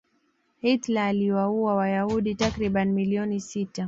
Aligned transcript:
hitler 0.61 1.01
aliwaua 1.03 1.75
wayahudi 1.75 2.35
takribani 2.35 2.91
milioni 2.93 3.39
sita 3.39 3.79